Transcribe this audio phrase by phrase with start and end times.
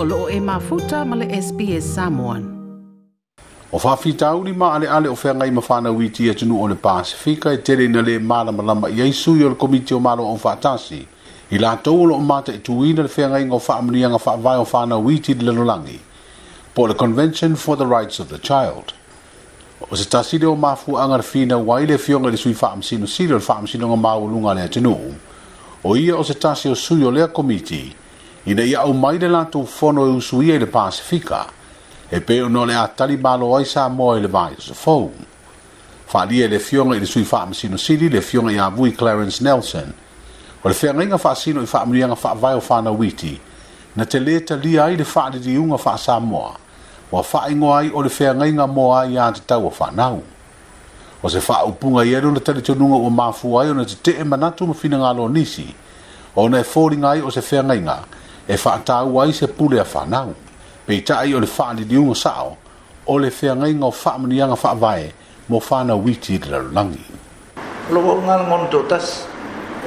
[0.00, 2.42] o loo e mafuta male le SPS Samoan.
[3.72, 6.76] O whawhita uri ma ale ale o whengai ma whana witi e tunu o le
[6.76, 10.22] Pasifika e tele na le marama lama i eisu i o le komiti o maro
[10.24, 11.02] o whatasi.
[11.50, 15.00] I la tau o mata e tuina le whengai ngā whaamuni anga whaavai o whana
[15.02, 15.98] witi le lalolangi.
[16.74, 18.94] Po le Convention for the Rights of the Child.
[19.90, 23.42] O se tasi o mafu angar fina waile fionga le sui whaamsino siri o le
[23.44, 24.94] whaamsino ngā maulunga le tunu.
[25.82, 27.94] O ia o se tasi o lea komiti,
[28.48, 31.44] i ne au mai le latou fono e usu i le pasifika
[32.08, 35.12] e peo no le a talibalo o ai sa moa i le vaesofou
[36.08, 39.92] faaalia i e le fioga i le sui faamasinosili le fioga iā vui clarence nelson
[40.64, 43.34] o le feagaiga faasino i faamuliaga faavae o fanauiti
[43.96, 45.04] na te lē talia ai le
[45.72, 46.56] o faasamoa
[47.12, 50.22] ua faaigoa ai o le feagaiga moa ai iā tatau o fanau
[51.22, 55.28] o se faaupuga i ele ona talitonuga o mafua ai ona tetee manatu ma finagalo
[55.28, 55.68] nisi
[56.36, 57.98] ona e foliga ai o se feagaiga
[58.48, 60.32] e faatau ai se pule a fanau
[60.88, 62.56] peitaʻi o le faaliliuga saʻo
[63.06, 65.12] o le feagaiga o faamaniaga faavae
[65.48, 67.02] mo fanauiti i le lalolagi
[67.92, 69.20] loua ugalagona toʻatasi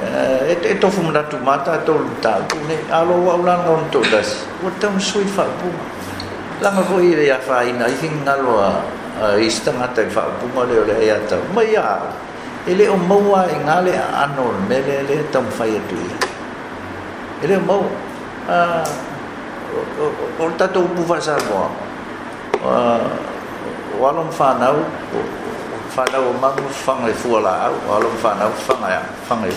[0.04, 3.98] eh, e-, e tofu manatu mata e tolu tau ne alo wa ulan ngon to
[4.14, 5.68] das wata musui fa bu
[6.62, 8.70] lama ko ire ya fa ina ihing ngalo a
[9.42, 11.98] istanga te fa bu ma le ole ya ta ma ya
[12.70, 15.98] ele o mo wa e ngale anor mele le tam fa ya tu
[17.42, 17.82] ele mo
[18.48, 21.70] o le tatou upu faasamoa
[23.96, 24.76] o alo ma fanau
[25.94, 29.54] fanau o magu fagaifua la'au o alo ma fanau fagaiu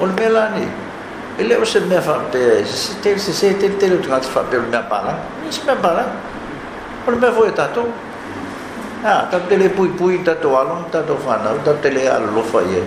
[0.00, 0.64] o le mea lani
[1.38, 5.22] e lē o se mea faapea sesesē teletele o tagata faapea o le mea palaga
[5.50, 6.12] se mea palaga
[7.06, 7.86] o le mea foi e tatou
[9.02, 12.86] tatou tele puipui tatou alo tatou fanau tatou tele alolofa iai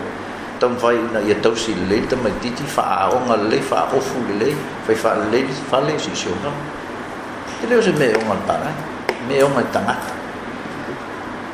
[0.60, 2.84] tam vai na ia tau si le tam mai titi fa
[3.16, 4.50] o nga le fa o fu le
[4.86, 5.40] fa fa le
[5.72, 6.52] fa le si so no
[7.60, 8.72] te leo se me o nga para
[9.28, 9.96] me o nga tanga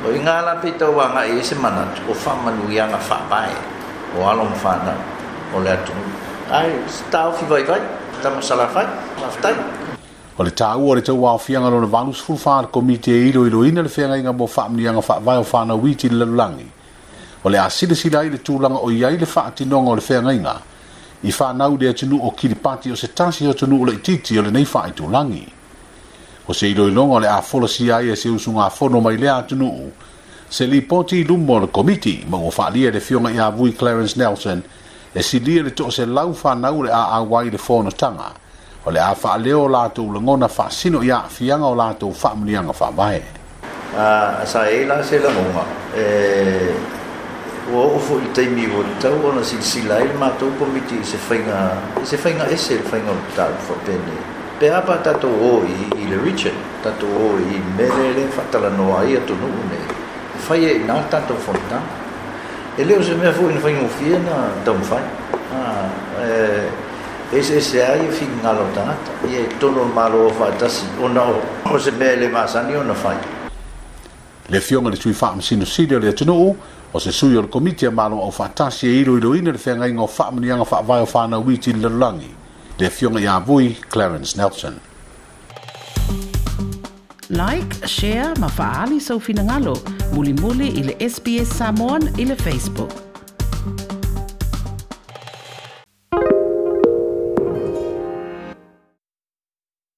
[0.04, 2.98] o inga la pe tau wa nga e se mana o fa manu ia nga
[3.08, 3.52] fa bai
[4.18, 4.94] o alom fa na
[5.54, 5.92] o le atu
[6.60, 7.80] ai stau fi vai vai
[8.22, 8.82] tam sala fa
[9.22, 9.56] naftai
[10.38, 13.80] O le tā ua le tau wā whianga lona vanus fulfāra komitea iro iro ina
[13.86, 16.66] le whianga inga mō whaamni anga whaavai o whāna witi le lalangi
[17.46, 20.54] o le a silasila ai le tulaga o iai le faatinoga o le feagaiga
[21.22, 24.64] i fanau lea tunuu o kilipati o se tasi o tunuu le itiiti o lenei
[24.64, 25.46] faaitulagi
[26.48, 29.92] o se iloiloga e o le a folasia ai e se usugafono mai lea tunuu
[30.48, 34.16] se lipoti i luma le komiti ma ua faaalia i le fioga i avui clarence
[34.16, 34.60] nelson
[35.14, 38.32] e silia le toʻase lau fanau le a aua ai le fonotaga
[38.84, 43.22] o le ah, a faaaleo o latou ulagona faasino ia fianga o latou faamuliaga faavae
[43.96, 45.62] Uh, sa e la se la mo
[45.96, 46.74] e eh,
[47.70, 50.84] wa o fo i taimi o tau ona si si lai ma to po mi
[50.86, 54.14] ti se fainga se fainga ese se fainga ta fo pene
[54.58, 58.42] pe apa ta to o i i le richard ta to o i merele fa
[58.50, 59.76] ta la noa i to no ne
[60.36, 61.80] fa ye na ta to fo ta
[62.76, 65.00] e, e le o se me fo i fainga o fie na ta mo fa
[65.52, 65.88] ah
[66.22, 66.68] e
[67.32, 68.94] ese se ai fi e ngalo ta
[69.26, 72.60] i e to no malo fa ta si ona o o se mele ma sa
[72.62, 73.12] ni ona fa
[74.48, 76.56] le fiongo le tui fa'am sinu sidio le tunu'u
[76.96, 80.06] o se sui o le komiti a malo au faatasi e iloiloina le feagaiga o
[80.06, 82.30] faamaniaga faavae o fanauiti le lalolagi
[82.78, 84.80] le afioga iā vui clarence nelson
[87.28, 89.76] like share ma faaali soufinagalo
[90.14, 93.05] muli muli le SBS samon i facebook